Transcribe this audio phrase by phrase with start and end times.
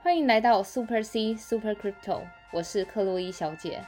[0.00, 2.20] 欢迎来到 Super C Super Crypto，
[2.52, 3.82] 我是克洛伊小姐。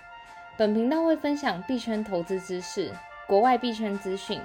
[0.57, 2.93] 本频道会分享币圈投资知识、
[3.29, 4.41] 国外币圈资讯，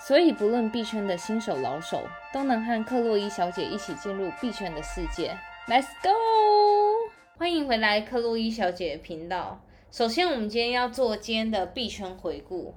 [0.00, 5.36] 所以不论币圈的新手老手，都能和克洛伊小姐一起进入币圈的世界。
[5.68, 6.10] Let's go！
[7.36, 9.60] 欢迎回来克洛伊小姐频道。
[9.90, 12.74] 首先，我们今天要做今天的币圈回顾。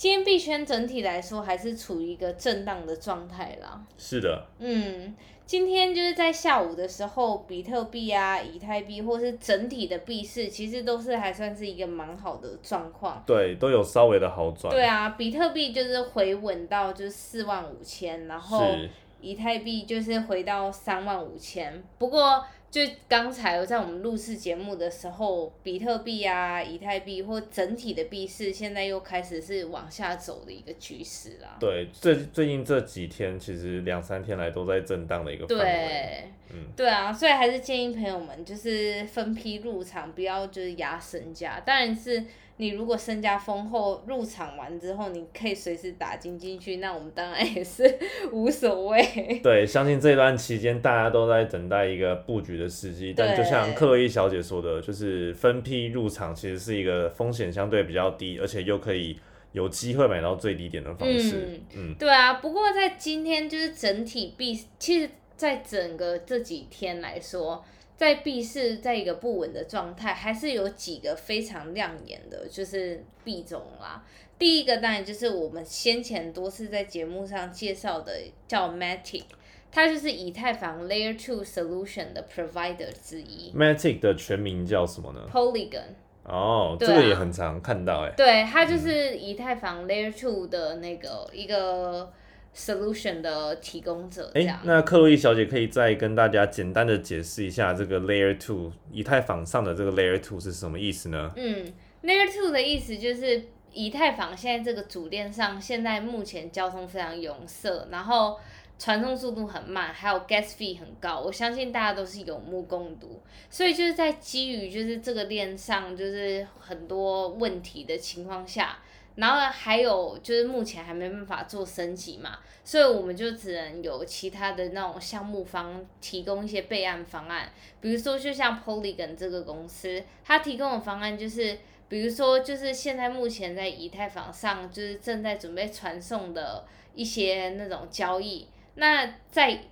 [0.00, 3.82] 今天币圈整体来说还是处于一个震荡的状态啦。
[3.98, 5.14] 是的，嗯，
[5.44, 13.22] 今天就是在下午的时候，比特币啊、以太币或是整体的币市，其实都是还算是一个蛮好的状况。
[13.26, 14.72] 对，都有稍微的好转。
[14.72, 18.88] 对啊，比特币就是回稳到就是四万五千，然后是
[19.20, 21.82] 以太币就是回到三万五千。
[21.98, 31.56] 不过就刚才在我们录制节目的时候，比特币啊、以太币或整体的币市，现在又开始是往下走的一个趋势啦。
[31.58, 35.64] 对，最最近这几天其实两三天来都在震荡的一个范围。
[35.64, 41.60] 对，嗯对啊，所以还是建议朋友们就是分批入场，不要就是压身价。
[41.66, 42.24] 当然是
[42.60, 47.98] 你如果身家丰厚，入场完之后你可以随时打金进去，那我们当然也是
[48.32, 49.40] 无所谓。
[49.42, 59.18] 对，相信这段期间大家都在等待一个布局的时机，但就像克洛伊小姐说的，就是分批入场其实是一个风险相对比较低，而且又可以
[59.52, 61.58] 有机会买到最低点的方式。
[61.74, 67.64] 嗯对啊，不过在今天就是整体币，其实在整个这几天来说，
[68.00, 74.02] 在币市在一个不稳的状态，还是有几个非常亮眼的，就是币种啦。
[74.38, 79.24] 第一个当然就是我们先前多次在节目上介绍的叫 Matic，
[79.70, 83.52] 它就是以太坊 Layer Two Solution 的 provider 之一。
[83.54, 85.92] Matic 的全名叫什么呢？Polygon，
[86.24, 88.14] 哦，这个也很常看到哎。
[88.16, 92.10] 对，它就是以太坊 Layer Two 的那个一个
[92.54, 94.58] solution 的提供者，哎、样。
[94.64, 101.32] 那克洛伊小姐可以再跟大家简单的解释一下这个 Layer Two 以太坊上的这个 Layer Two 是什么意思呢？
[101.36, 108.38] 嗯，Layer Two 的意思就是以太坊现在这个主链上，现在目前交通非常拥塞，然后
[108.78, 113.22] 传送速度很慢，还有 gas fee 很高，我相信大家都是有目共睹。
[113.48, 118.78] 所以就是在基于就是这个链上就是很多问题的情况下。
[119.20, 136.64] 然后还有就是目前还没办法做升级嘛，所以我们就只能有其他的那种项目方提供一些备案方案，比如说就像 Polygon 这个公司，它提供的方案就是，比如说就是现在目前在以太坊上就是正在准备传送的
[136.94, 139.64] 一些那种交易，那在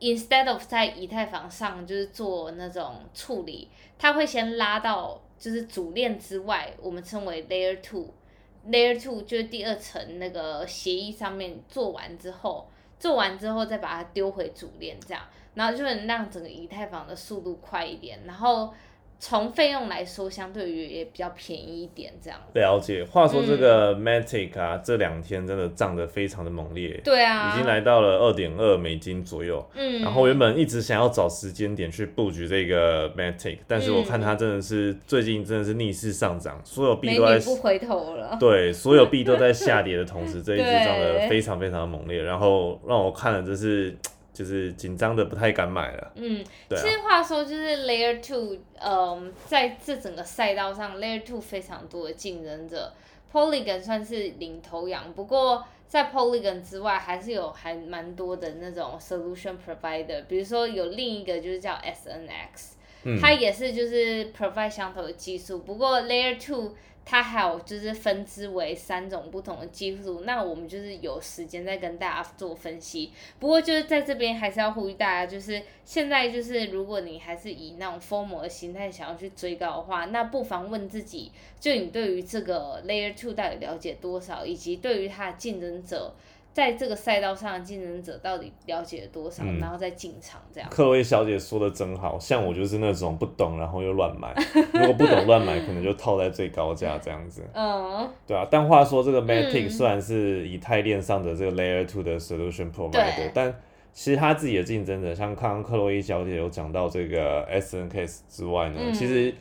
[0.00, 8.12] instead of 在以太坊上就是做那种处理，它会先拉到就是主链之外，我们称为 Layer Two。
[8.68, 15.22] Layer Two 就是第二层那个协议上面做完之后，做完之后再把它丢回主链这样，
[15.54, 18.72] 然后就能让整个以太坊的速度快一点，然后
[19.22, 22.40] 从费用来说，相对于也比较便宜一点这样。
[22.54, 23.04] 了解。
[23.04, 29.62] 话说这嗯个 Matic 啊，这两天真的涨得非常的猛烈，对啊，已经来到了二点二美金左右。
[29.74, 38.38] 嗯，然后原本一直想要找时间点去布局这个 Matic，但是我看它真的是最近真的是逆势上涨，所有币都在女不回头了。
[38.40, 43.94] 对，所有币都在下跌的同时， 这一只对涨得非常非常猛烈，然后让我看了就是
[44.40, 46.12] 就是紧张的不太敢买了。
[46.14, 46.82] 嗯，对啊。
[46.82, 52.90] 其实话说就是 Layer Two，嗯，在这整个赛道上，Layer Two 非常多的竞争者
[53.30, 62.72] ，Polygon 算是领头羊，不过在 Polygon 之外，还是有还蛮多的那种 solution provider，比如说有另一个就是叫 SNX，、
[63.20, 66.74] 它也是就是 provide 相同的技术，不过 Layer Two
[67.04, 73.10] 它还有就是分支为三种不同的技术，那我们就是有时间再跟大家做分析。
[73.38, 86.12] 不过就是在这边还是要呼吁大家，就是现在就是如果你还是以那种 FOMO 的心态想要去追高的话，那不妨问自己，就你对于这个 Layer Two 到底了解多少，以及对于它的竞争者。
[86.52, 90.68] 在这个赛道上的竞争者到底了解了多少，嗯然后再进场这样。
[90.68, 94.34] 克洛伊小姐说的真好，像我就是那种不懂然后又乱买，
[94.74, 97.42] 如果不懂乱买，可能就套在最高价这样子。
[97.54, 103.54] 嗯，对啊，但话说这个 Matic 嗯虽然是以太链上的这个 Layer Two 的 Solution Provider，但
[103.92, 109.32] 其实他自己的竞争者，像刚刚克洛伊小姐有讲到这个 SNKs 之外呢，嗯其实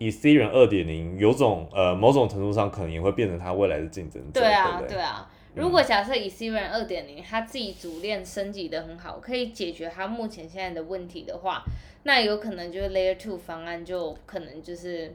[0.00, 4.88] Ethereum 二点零有种呃某种程度上可能也会变成他未来的竞争者，对啊，不对？
[4.88, 5.30] 对啊。
[5.54, 11.64] 如果假设以 c n 二点零，它自己主链升级的很好，可以解决它目前现在的问题的话，
[12.04, 15.12] 那有可能就是 Layer Two 方案就可能就是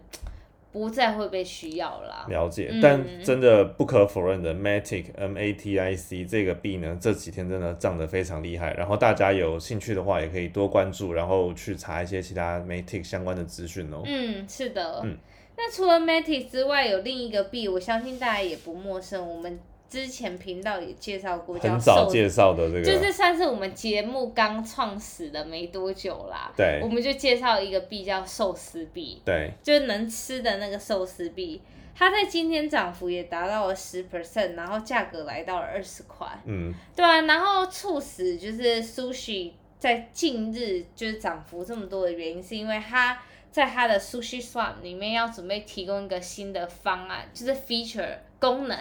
[0.74, 2.26] 不再会被需要啦。
[2.30, 8.74] 了解，嗯但真的不可否认的，Matic M A T I C 这个币呢，这几天真的涨得非常厉害。
[8.74, 14.02] 然后大家有兴趣的话，也可以多关注，然后去查一些其他 Matic 相关的资讯哦。
[14.06, 15.02] 嗯，是的。
[15.06, 15.18] 嗯
[15.58, 19.26] 那除了 Matic 之外，有另一个币，我相信大家也不陌生。
[19.26, 19.58] 我们
[19.90, 26.52] 之前频道也介绍过，叫很早寿介绍的这个，就是算是我们节目刚创始的没多久啦。
[26.56, 31.62] 对我们就介绍一个币叫寿司币，对，就是能吃的那个寿司币。
[31.98, 36.28] 它在今天涨幅也达到了十 percent，然后价格来到了二十块。
[36.46, 43.18] 嗯，对啊，然后促使就是 sushi 在近日就是涨幅这么多的原因，是因为它
[43.50, 48.78] 在它的 sushi swap 里面要准备提供一个新的方案，就是 feature 功能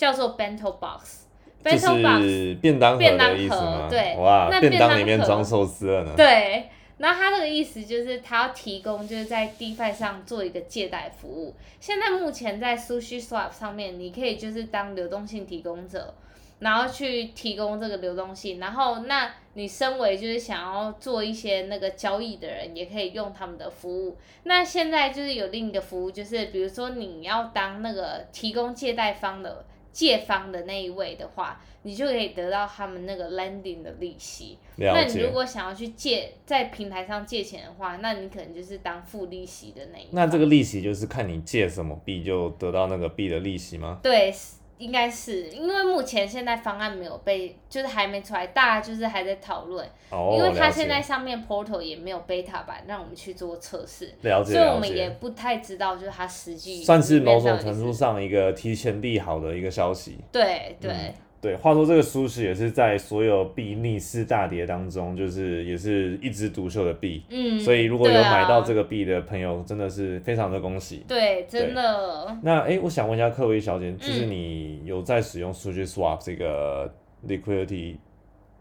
[0.00, 1.26] 叫做 bento box。
[1.62, 3.86] 就 bento box 是便当盒便当的意思盒吗？
[3.90, 6.14] 对哇，那便当盒里面装寿司了呢。
[6.16, 11.54] 对，然后它这个意思就是他要提供就是在 DeFi 上做一个借贷服务。
[11.78, 16.14] 现在目前在 Sushi Swap 上面，你可以就是当流动性提供者，
[16.60, 24.16] 然后去提供这个流动性，然后那你身为就是想要做一些那个交易的人，也可以用他们的服务。
[24.44, 34.58] 那现在就是有另一个服务，就是比如说你要当那个提供借贷方的借方的那一位的话，你就可以得到他们那个 lending 的利息。
[34.76, 35.30] 那你如。
[35.30, 44.00] 果想要去借在平台上借钱的话，那你可能就是当付利息的那一那这个利息就是看你借什么币就得到那个币的利息吗？
[44.02, 60.18] 对，是应该是因为目前现在方案没有被，就是还没出来，大家就是还在讨论，哦，因为它现在上面 portal 也没有 beta 版让我们去做测试，了解了所以我们也，不太知道就是它实际算是某种程度上一个提前利好的一个消息。
[60.32, 60.90] 对对。
[60.90, 71.02] 嗯对，话说这个苏轼也是在所有币逆势大跌当中，就是也是一枝独秀的币，嗯，所以如果有买到这个币的朋友，真的是非常的恭喜。
[71.08, 76.92] 对，真的，那哎，我想问一下克薇小姐，就是嗯你有在使用数据 swap 这个
[77.26, 77.96] liquidity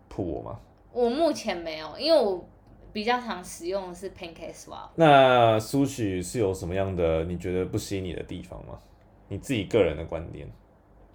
[0.10, 0.58] pool 吗？
[0.94, 2.48] 我目前没有，因为我
[2.94, 4.90] 比较常使用的是 Pancake Swap。
[4.96, 8.80] 那苏轼是有什么样的你觉得不吸引你的地方吗？
[9.28, 10.48] 你自己个人的观点。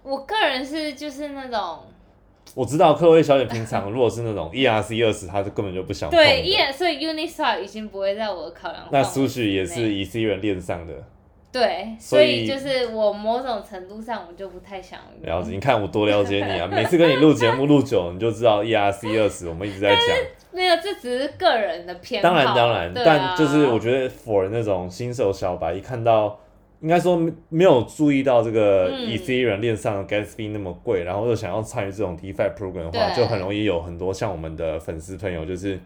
[0.05, 1.79] 我个人是就是那种
[2.53, 10.93] 我知道各位小姐平常如果是那种 ERC 二十，她就根本就不想碰对，所以 Uniswap 已经不会在我的考量那范围 Sushi 也是之内 Ethereum 链上的，
[11.51, 15.49] 对，所以就是我某种程度上我就不太想了解。
[15.51, 16.67] 你看我多了解你啊！
[16.71, 20.01] 每次跟你录节目录久，你就知道 ERC 二十，我们一直在讲。
[20.51, 22.29] 没有，这只是个人的偏好。
[22.29, 26.39] 当然当然，啊但就是我觉得 for 那种新手小白，一看到。
[26.85, 29.09] 应该说没没有注意到这个嗯。
[29.09, 35.79] Ethereum 链上的 gas fee 那么贵，然后又想要参与这种 DeFi program 的话，就很容易有很多像我们的粉丝朋友，就是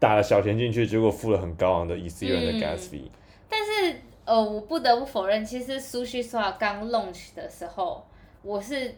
[0.00, 2.60] 打了小钱进去，结果付了很高昂的 Ethereum 的嗯。
[2.60, 3.08] Gas fee。
[3.48, 3.94] 但是
[4.24, 8.04] 呃，我不得不否认，其实 Sushi Swap 刚 launch 的时候，
[8.42, 8.92] 我是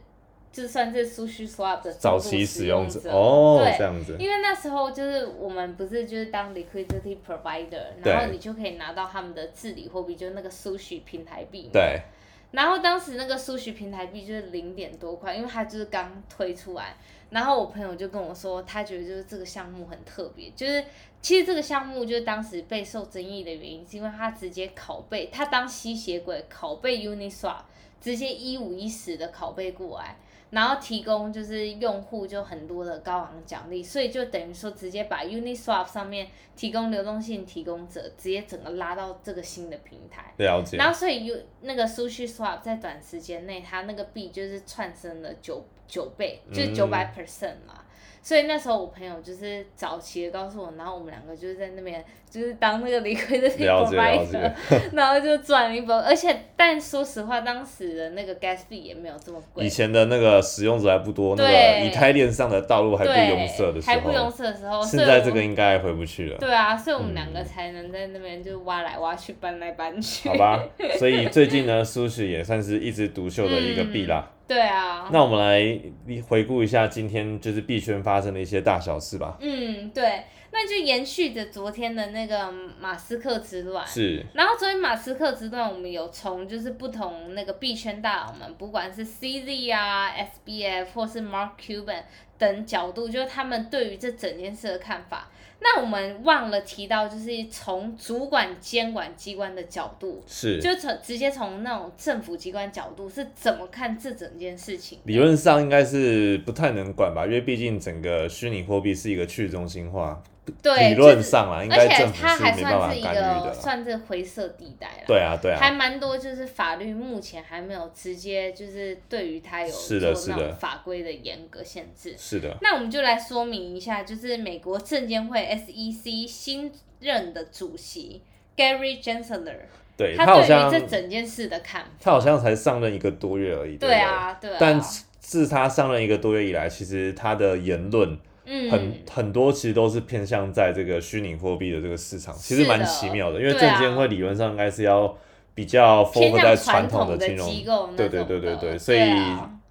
[0.52, 11.70] 就算是 Sushi Swap 的早期使用者者哦，对这样子，因为那时候就是我们不是就是当 liquidity provider，然后你就可以拿到他们的治理货币，就是那个 Sushi 平台币。
[11.72, 12.02] 对，
[12.50, 16.96] 然后当时那个 Sushi 平台币就是零点多块，因为它就是刚推出来。
[17.30, 20.84] 然后我朋友就跟我说，他觉得就是这个项目很特别，就是
[21.22, 27.62] 其实这个项目就是当时备受争议的原因，是因为他直接拷贝，他当吸血鬼拷贝 Uniswap，
[28.02, 30.18] 直接一五一十的拷贝过来。
[30.52, 40.34] 然后提供就是用户就很多的高昂奖励，所以就等于说直接把 Uniswap 上面提供流动性提供者直接整个拉到这个新的平台。
[40.36, 40.86] 了解然。
[40.86, 47.81] 后所以 U 那个 Sushi Swap 在短时间内，它那个币就是窜升了九九倍，就是嗯九百 percent 嘛。
[48.22, 54.52] 所以那时候我朋友就是早期的告诉我，然后我们两个就是在那边就是当那个 liquidity 了解了 provider，
[54.92, 55.94] 然后就赚了一波。
[55.96, 59.68] 而且但说实话，当时的那个 gas fee 也没有这么贵以。
[59.68, 66.38] 前的那个使用者还不多，那个以太链上的道路还不对，拥塞的时候还不拥候，塞的时候，现在这个应该回不去了。
[66.38, 70.28] 对啊，所以我们两个嗯才能在那边就挖来挖去，搬来搬去。
[70.28, 70.62] 好吧，
[70.98, 74.30] 所以最近呢， Sushi 也算是一枝独秀的一个币啦。
[74.46, 75.08] 对啊。
[75.12, 75.80] 那我们来
[76.28, 79.36] 回顾一下今天就是币圈发生的一些大小事吧。
[79.40, 83.86] 嗯，对，那就延续着昨天的那个马斯克之乱。
[83.86, 92.02] 是，然后昨天马斯克之乱，我们有从就是不同那个币圈大佬们，不管是 CZ 啊、SBF 或是 Mark Cuban
[92.36, 95.28] 等角度，就是他们对于这整件事的看法。
[95.62, 104.98] 那我们忘了提到，就是从主管监管机关的角度，是，就从直接从那种政府机关角度是怎么看这整件事情？
[105.04, 110.20] 理论上应该是不太能管吧，因为毕竟整个虚拟货币是一个去中心化
[110.60, 113.54] 对，理论上啦，应而且该政府它还是没办法算是一干预的个。
[113.54, 115.04] 算是灰色地带啦。
[115.06, 122.14] 对啊，对啊还啊，蛮多，就是法律目前还没有直接就是对于它有是做那种法规的严格限制。
[122.18, 128.22] 是的，那我们就来说明一下，就是美国证监会 SEC 新任的主席
[128.56, 129.54] Gary Gensler，
[129.96, 131.90] 对他对于他好像这整件事的看法。
[132.00, 133.76] 他好像才上任一个多月而已。
[133.76, 134.56] 对啊，对啊。
[134.58, 134.80] 但
[135.20, 143.40] 自他上任一个多月以来，其实他的言论嗯，很、很多，其实都是偏向在这个虚拟货币的这个市场，其实蛮奇妙的。
[143.40, 145.16] 因为证监会理论上应该是要
[145.54, 149.00] 比较 focus 在传统统的金融机构那对对对对对，所以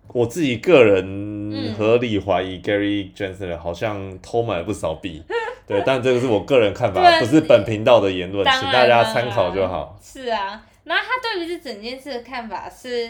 [0.07, 1.05] 我自己个人
[1.51, 1.73] 嗯。
[1.75, 5.23] 合理怀疑 Gary Gensler 好像偷买了不少币，
[5.65, 9.97] 对，但这个是我个人看法，不是本频道的言论，请大家当参考就好。
[10.01, 13.09] 是啊，然后他对于这整件事的看法是，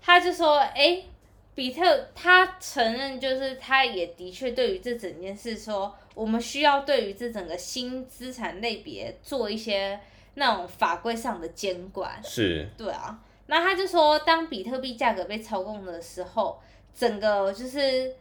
[0.00, 1.02] 他就说，哎，
[1.58, 9.98] 比特他承认，就是他也的确对于这整件事说，我们需要对于这整个新资产类别做一些
[10.34, 12.22] 那种法规上的监管。
[12.22, 16.60] 是，对啊，那他就说，当比特币价格被操控的时候，
[16.94, 18.14] 整个就是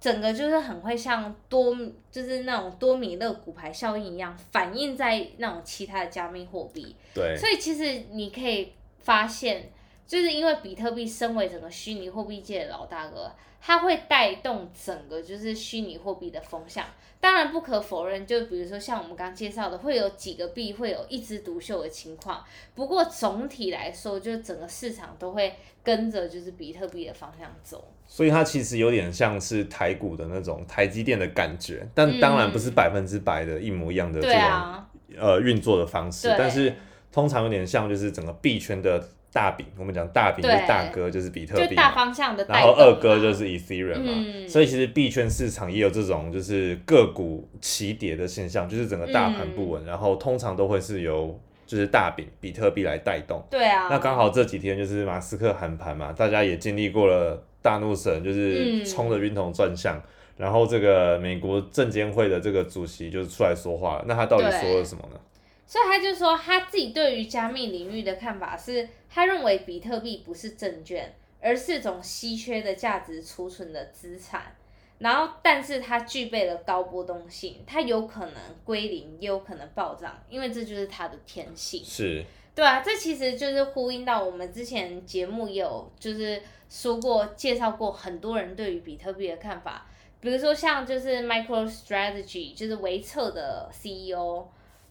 [0.00, 1.76] 整个就是很会像多，
[2.12, 6.94] 就是那种多米勒骨牌效应一样，反映在那种其他的加密货币。
[7.12, 9.68] 对，所以其实你可以发现，
[10.08, 16.84] 就是因为比特币身为整个虚拟货币界的老大哥，它会带动整个就是虚拟货币的风向。
[17.20, 22.42] 当然不可否认，就比如说像我们刚介绍的，会有几个币会有一枝独秀的情况。
[22.74, 27.92] 不过总体来说，就整个市场都会跟着就是比特币的方向走。
[28.06, 34.88] 所以它其实有点像是台股的那种台积电的感觉，但当然不是百分之百的一模一样的这对种、啊，
[35.18, 36.72] 呃运作的方式，但是
[37.12, 44.48] 通常有点像就是整个币圈的大饼，我们讲大饼就是大哥就是比特就大币嘛，方向的然后二哥就是 Ethereum 嘛，嗯。
[44.48, 49.70] 所以其实币圈市场也有这种就是个股齐跌的现象，就是整个大盘不嗯。
[49.70, 53.44] 稳，然后通常都会是由就是大饼比特币来带动。
[53.50, 60.00] 对啊，那刚好这几天就是马斯克喊盘嘛，大家也经历过了大怒神，就是嗯冲的晕头转向，
[60.38, 65.20] 然后这个美国证监会的这个主席就是出来说话了，那他到底对说了什么呢？
[65.68, 74.56] 所以他就说他自己对于加密领域的看法是，他认为比特币不是证券，而是种稀缺的价值储存的资产。
[74.98, 78.34] 然后，但是它具备了高波动性，它有可能
[78.64, 81.84] 归零，也有可能暴涨，因为这就是它的天性。
[81.84, 89.86] 是对啊，这其实就是呼应到我们之前节目也有就是说过介绍过很多人对于比特币的看法，
[90.18, 94.48] 比如说像就是 MicroStrategy 就是维策的 CEO，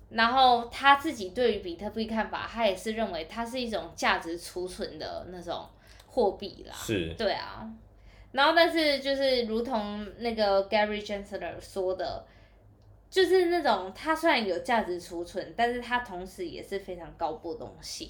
[0.10, 5.68] 然后他自己对于比特币看法，他也是认为它是一种价值储存的那种
[6.06, 6.74] 货币啦。
[6.74, 7.70] 是，对啊，
[8.32, 12.26] 然后但是就是如同那个 Gary Gensler 说的，
[13.10, 18.10] 就是那种它虽然有价值储存，但是它同时也是非常高波动性，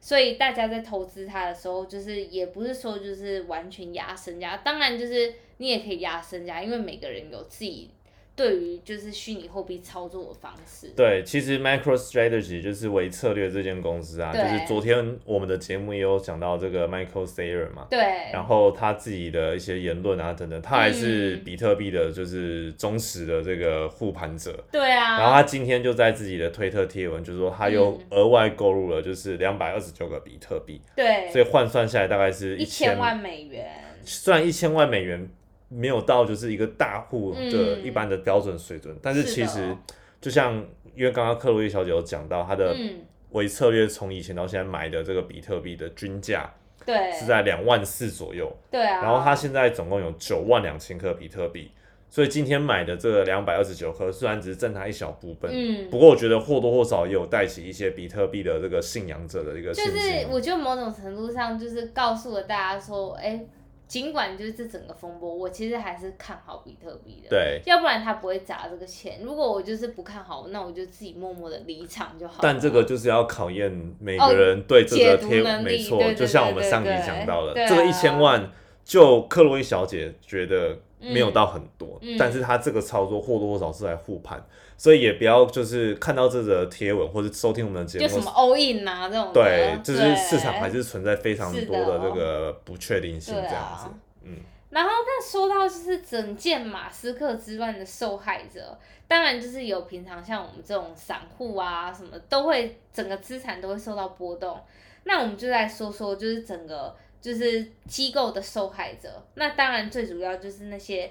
[0.00, 7.90] 所以大家在投资它的时候，就是也不是说就是完全压身家，当然就是你也可以压身家，因为每个人有自己
[8.38, 10.92] 对于就是虚拟货币操作的方式。
[10.94, 17.98] 对，其实 MicroStrategy 就是微策略这间公司啊，就是昨天我们的节目也有讲到这个 Michael Saylor 嘛，对，
[18.32, 21.44] 然后他自己的一些言论啊等等，他还是嗯。
[21.44, 24.64] 比特币的就是忠实的这个护盘者。
[24.70, 28.18] 对啊，然后他今天就在自己的推特贴文，就是说他又嗯。
[28.18, 31.28] 额外购入了就是两百二十九个比特币，对。
[31.32, 33.66] 所以换算下来大概是一千千万美元，
[34.04, 35.28] 虽然一千万美元
[35.68, 39.76] 没有到就是一个大户的嗯一般的标准水准，但是其实
[40.20, 40.54] 就像
[40.94, 46.50] 因为刚刚克洛伊小姐有讲到，她的嗯，微策略从以前到现在买的这个比特币的均价
[46.86, 51.70] 对，是在两万四左右，对啊，然后她现在总共有九万两千颗比特币，
[52.08, 59.82] 所以今天买的这个两百二十九颗，虽然只是占她一小部分，嗯，不过我觉得或多或少也有带起一些比特币的这个信仰者的一个就。
[59.84, 63.44] 是我觉得某种程度上就是告诉了大家说，哎、
[63.88, 67.30] 尽管就是这整个风波，我其实还是看好比特币的。
[67.30, 69.20] 对，要不然他不会砸这个钱。
[69.22, 72.40] 如果我就是不看好，那我就自己默默的离场就好了。
[72.42, 78.52] 但这个就是要考验每个人对这个贴，没错就像我们上集讲到的，对这个一啊千万，
[78.84, 84.44] 就克洛伊小姐觉得没有到很多，但是他这个操作或多或少是在护盘，
[84.76, 89.32] 所以也不要就是看到这则贴文或者收听我们的节目就什么 all in 啊这种的。
[89.32, 93.88] 对，就是市场还是存在非常多的的这个不确定性，这样子。
[94.24, 94.36] 嗯，
[94.70, 98.76] 然后，那说到就是整件马斯克之乱的受害者，
[99.06, 104.58] 当然就是有平常像我们这种散户啊，什么都会整个资产都会受到波动。
[105.04, 109.26] 那我们就来说说，就是整个就是机构的受害者。
[109.34, 111.10] 那当然最主要就是那些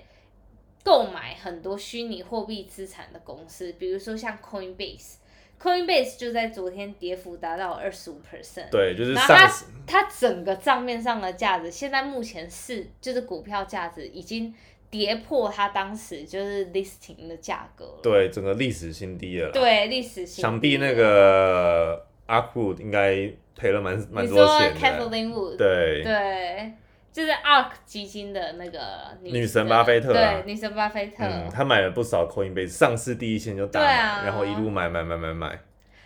[0.84, 8.70] 购买很多虚拟货币资产的公司，比如说像 Coinbase，Coinbase 就在昨天跌幅达到二十五 percent。
[8.72, 9.52] 对，就是然后它
[9.86, 14.54] 它整个账面上的价值，现在目前是就是股票价值已经
[14.90, 18.00] 跌破它当时就是 listing 的价格了。
[18.02, 19.52] 对整个历史新低了啦。
[19.52, 24.80] 对，历史新低想必那个阿库应该赔了蛮蛮多钱的。
[24.80, 26.74] Kathleen Wood，对，对，
[27.12, 28.80] 就是 ARK 基金的那个
[29.22, 31.24] 女神巴菲特啊对，女神巴菲特。
[31.26, 35.60] 嗯，他买了不少 Coinbase，上市第一天就大买，对啊然后一路买买买买买。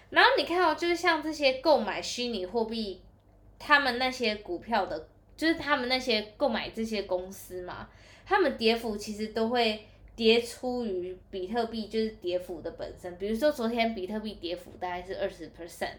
[0.09, 3.01] 然后你看哦、就是像这些购买虚拟货币，
[3.59, 7.87] 他们那些股票的，就是他们那些购买这些公司嘛，
[8.25, 13.17] 他们跌幅其实都会跌出于比特币就是跌幅的本身。
[13.17, 15.95] 比如说昨天比特币跌幅大概是二十 percent，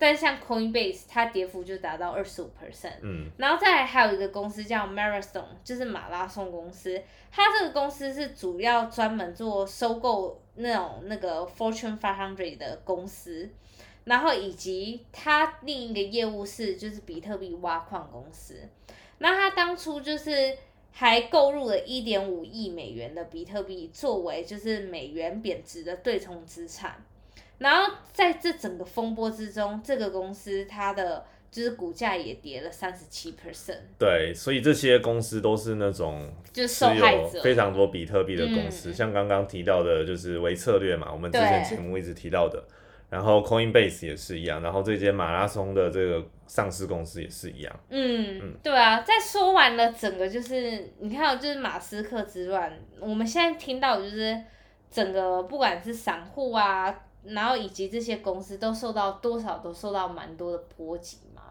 [0.00, 2.94] 但像 Coinbase 它跌幅就达到二十五 percent。
[3.02, 7.00] 嗯，然后再来还有一个公司叫 Marathon，就是马拉松公司。
[7.30, 13.50] 它这个公司是主要专门做收购那种那个 Fortune Five Hundred 的公司，
[14.04, 18.58] 然后以及它另一个业务是就是比特币挖矿公司。
[19.18, 20.56] 那它当初就是
[20.90, 27.04] 还购入了一点五亿美元的比特币，作为就是美元贬值的对冲资产。
[27.60, 37.40] 然后在这整个风波之中，这个公司它的就是股价也跌了三十七 percent，对，所以这些公司都是那种就是受害者。
[37.42, 42.62] 非常多比特币的公司，嗯像刚刚提到的，就是微策略嘛，我们之前对节目一直提到的。
[43.10, 47.80] 然后 Coinbase 也是一样，然后这间马拉松的这个上市公司也是一样。
[47.88, 54.40] 嗯，对啊，在说完了整个就是你看，就是马斯克之乱，我们现在听到的就是
[54.92, 61.42] 整个不管是散户啊，然后以及这些公司都受到多少都受到蛮多的波及嘛。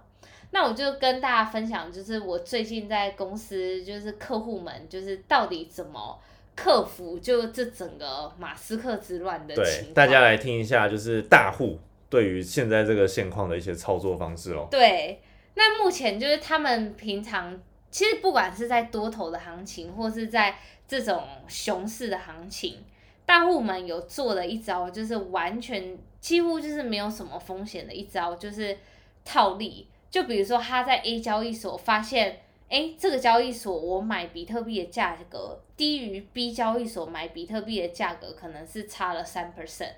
[0.51, 6.19] 那我就跟大家分享，就是我最近在公司，就是客户们，就是到底怎么
[6.55, 9.93] 克服就这整个马斯克之乱的情对，况。
[9.93, 11.77] 大家来听一下，就是大户
[12.09, 14.67] 对于现在这个现况的一些操作方式哦。
[14.71, 15.21] 对，
[15.53, 17.61] 那目前就是他们平常
[17.91, 20.57] 其实不管是在多头的行情，或是在
[20.87, 22.83] 这种熊市的行情，
[23.29, 28.75] 大户们有做了一招，就是完全几乎就是没有什么风险的一招，就是
[29.23, 29.87] 套利。
[30.09, 39.93] 就比如说他在 A 交易所发现，哎，这个交易所我买比特币的价格低于 B 交易所买比特币的价格，可能是差了三 percent。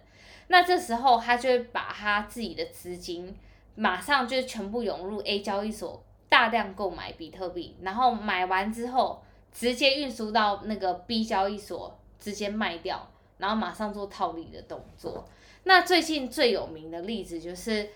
[0.48, 3.34] 那这时候他就会把他自己的资金
[3.76, 13.08] 马上就全部涌入 A 交易所，大量购买比特币，然后买完之后直接运输到那个 B 交易所，直接卖掉，
[13.42, 15.28] 然后马上做套利的动作。
[15.64, 17.90] 那最近最有名的例子就是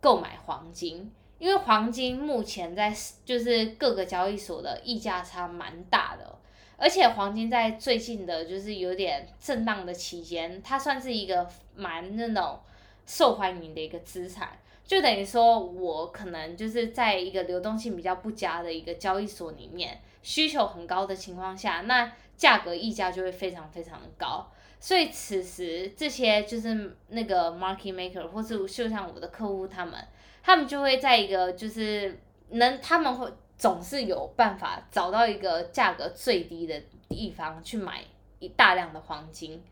[0.00, 6.36] 购买黄金，因为黄金目前在就是各个交易所的溢价差蛮大的。
[6.76, 12.60] 而且黄金在最近的，就是有点震荡的期间，它算是一个蛮那种
[13.04, 14.58] 受欢迎的一个资产。
[14.86, 24.50] 就等于说，我可能就是在一个流动性比较不佳的一个交易所里面，需求很高的情况下，那价格溢价就会非常非常的高。
[24.80, 29.94] 所以此时这些就是那个 market maker 或是就像我的客户他们，
[30.42, 38.02] 他们就会在一个就是能他们会总是有办法找到一个价格最低的地方去买
[38.38, 39.62] 一大量的黄金。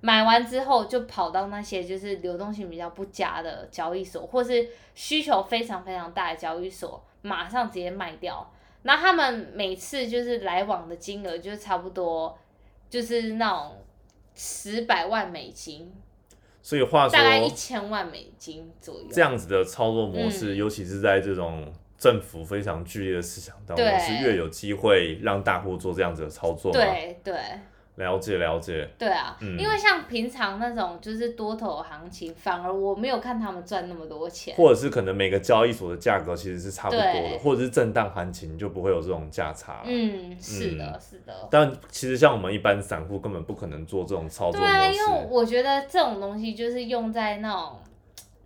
[0.00, 8.50] 买完之后就跑到那些就是流动性比较不佳的交易所，或是需求非常非常大的交易所，马上直接卖掉。
[8.82, 12.38] 那他们每次就是来往的金额就差不多
[12.90, 13.76] 就是那种
[14.34, 15.92] 十百万美金，
[16.62, 19.06] 所以话说大，概一千万美金左右。
[19.10, 26.78] 这样子的操作模式，嗯尤其是在这种政府非常剧烈的市场当中，是越有机会让大户做这样子的操作吗？
[26.80, 27.34] 对对
[27.96, 28.88] 了解了解。
[28.98, 34.54] 对啊，嗯因为像平常那种就是多头行情，反而我没有看他们赚那么多钱。
[34.56, 39.82] 或者是可能每个交易所的价格其实是差不多的，对或者是震荡行情就不会有这种价差。
[39.84, 41.48] 嗯，是的，是的。
[41.50, 47.78] 但其实像我们一般散户根本不可能做这种操作模对啊，因为式，我觉得这种东西就是用在那种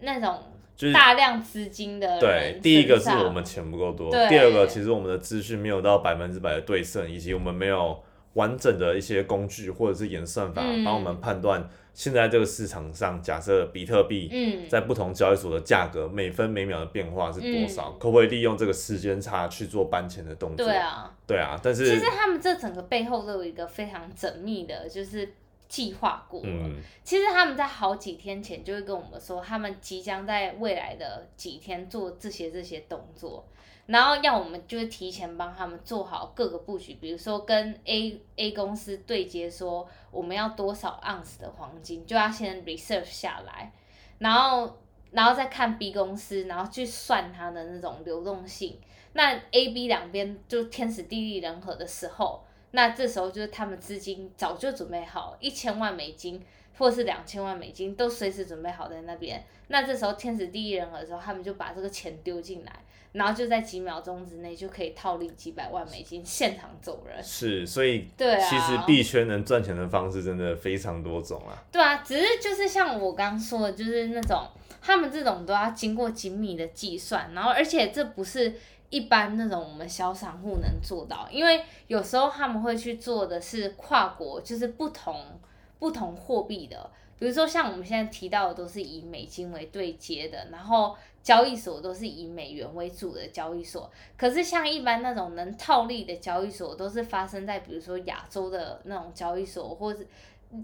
[0.00, 0.38] 那种
[0.76, 7.98] 就是大量资金的人对，第一个是上我们钱不够多，对第二个其实我们的资讯没有到百分之百的对称，以及我们没有
[8.34, 10.84] 完整的一些工具或者是演算法嗯。
[10.84, 14.68] 帮我们判断现在这个市场上，假设比特币嗯。
[14.68, 17.98] 在不同交易所的价格每分每秒的变化是多少，嗯。
[17.98, 20.66] 可不可以利用这个时间差去做搬钱的动作？
[20.66, 25.28] 对啊，对啊，但是其实他们这整个背后都有一个非常缜密的，就是
[25.68, 26.40] 计划过。
[26.40, 26.46] 了。
[26.48, 33.44] 嗯，其实他们在好几天前就会跟我们说，他们即将在未来的几天做这些这些动作，
[33.88, 43.72] 然后要我们就是提前帮他们做好各个布局，比如说跟 A A 公司对接，说我们要多少盎司的黄金，就要先 research 下来，
[44.18, 44.78] 然后
[45.10, 48.78] 然后再看 B 公司，然后去算它的那种流动性。
[49.14, 56.44] 那 A、B 两边就天时地利人和的时候，那这时候就是他们资金早就准备好一千万美金，
[56.76, 59.42] 或是两千万美金都随时准备好在那边。
[59.68, 62.72] 那这时候天时地利人和的时候，他们就把这个钱丢进来，
[63.12, 67.22] 然后就在几秒钟之内就可以套利几百万美金，现场走人。
[67.22, 71.56] 是，所以对啊，其实币圈能赚钱的方式真的非常多种啊。
[71.72, 74.46] 对啊，只是就是像我刚刚说的，就是那种
[74.80, 78.54] 他们这种都要经过精密的计算，然后而且这不是。
[78.90, 85.38] 一般那种我们小散户能做到，因为有时候他们会去做的是跨国，就是不同
[85.78, 90.96] 不同货币的，比如说像我们现在提到的都是以美金为对接的，然后
[91.28, 93.90] 交易所都是以美元为主的交易所。
[94.16, 100.00] 可是像一般那种能套利的交易所，都是发生在比如说亚洲的那种交易所，或者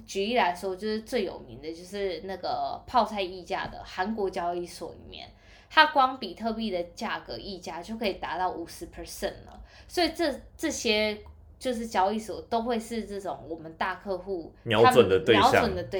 [0.07, 5.29] 举例来说，就是最有名的就是那个泡菜溢价的韩国交易所里面。
[5.69, 11.19] 它光比特币的价格溢价就可以达到五十 percent 了，所以这这些
[11.59, 15.35] 就是交易所都会是这种我们大客户瞄准的对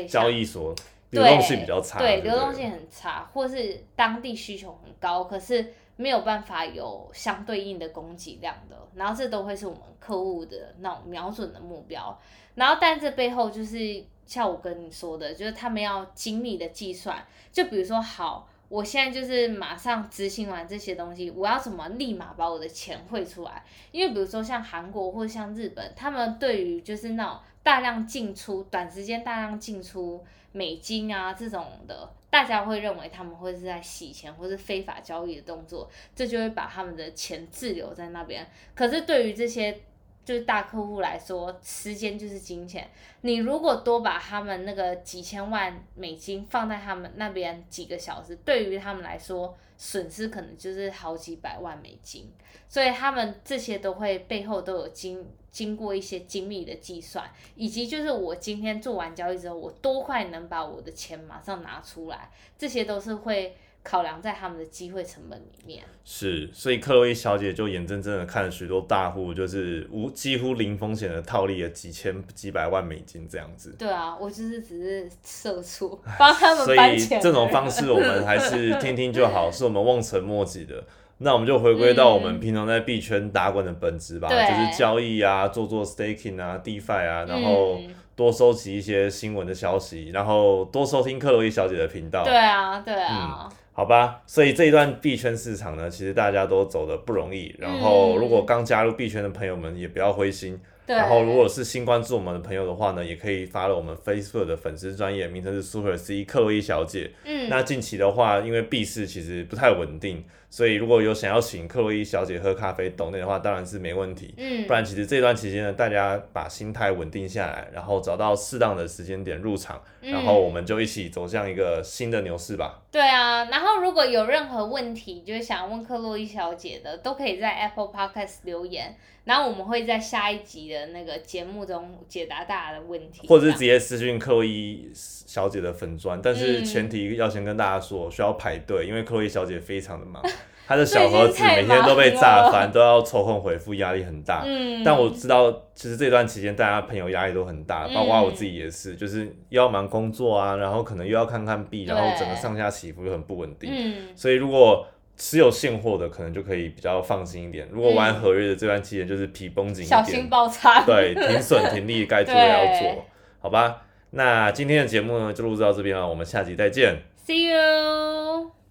[0.09, 0.75] 象，交易所
[1.15, 12.19] 流动性比较差，对流动性很差，或是当地需求很高，可是没有办法有相对应的供给量的，然后这都会是我们客户的那种瞄准的目标，
[12.55, 18.49] 然后但这背后就是像我跟你说的，就是他们要精密的计算，就比如说好。
[18.71, 23.63] 我现在就是马上执行完这些东西，我要怎么立马把我的钱汇出来？
[23.93, 38.49] 因为比如说像韩国或者像日本，他们对于就是那种大量进出、短时间大量进出美金啊这种的，大家会认为他们会是在洗钱或是非法交易的动作，这就会把他们的钱滞留在那边。
[38.73, 39.81] 可是对于这些
[40.25, 42.89] 就是大客户来说，时间就是金钱。
[43.21, 52.33] 你如果多把他们那个几千万美金放在他们那边几个小时，对于他们来说，损失可能就是好几百万美金。
[52.69, 63.57] 所以他们这些都会背后都有经经过一些精密的计算，以及就是我今天做完交易之后，我多快能把我的钱马上拿出来，这些都是会。
[63.85, 73.77] 考量在他们的机会成本里面，是，所以克洛伊小姐就眼睁睁的看了许多大户，就是无几乎零风险的套利了几千几百万美金这样子。
[73.79, 80.83] 对啊，我就是只是社畜， 帮他们所以这种方式我们还是听听就好，是我们望尘莫及的。
[81.19, 87.79] 那我们就回归到我们平常在币圈打滚的本质吧，就是交易啊，做做 staking 啊，DeFi 啊，然后
[88.17, 92.25] 多收集一些新闻的消息，然后多收听克洛伊小姐的频道。
[92.25, 93.49] 对啊，对啊。
[93.77, 97.53] 好吧，所以这一段币圈市场呢，其实大家都走的不容易。
[97.59, 100.57] 然后，如果刚加入币圈的朋友们，也不要灰心。
[100.87, 107.11] 然后，如果是新关注我们的朋友的话呢，也可以发了我们 Facebook 的粉丝专业，名称是 Super C 克洛伊小姐。
[107.25, 107.49] 嗯。
[107.49, 110.25] 那近期的话，因为币市其实不太稳定。
[110.55, 114.33] 所以如果有想要请克洛伊小姐喝咖啡懂内的话，当然是没问题。
[114.37, 122.85] 嗯，不然其实这段期间呢，大家把心态稳定下来，然后找到适当的时间点入场，然后我们就一起走向一个新的牛市吧。
[122.93, 140.23] 对啊，然后如果有任何问题，就是想问克洛伊小姐的，都可以在 Apple Podcast 留言，然后我们会在下一集的那个节目中解答大家的问题，或者是直接私讯克洛伊小姐的粉砖，但是前提要先跟大家说，需要排队，因为克洛伊小姐非常的忙。
[140.67, 144.43] 他的小盒子每天都被炸翻，都要抽空回复，压力很大。
[144.47, 153.71] 嗯，但我知道，其实这段期间大家朋友压力都很大，包括我自己也是，就是要忙工作啊，然后可能又要看看币，然后整个上下起伏又很不稳定。
[153.73, 157.69] 嗯，所以如果持有现货的，可能就可以比较放心一点。
[157.71, 160.85] 如果玩合约的这段期间，就是皮绷紧一点，小心爆仓。
[160.87, 163.05] 对，停损停利该做的要做，
[163.41, 163.83] 好吧？
[164.11, 167.03] 那今天的节目呢，就录制到这边了，我们下集再见。
[167.27, 168.64] See you。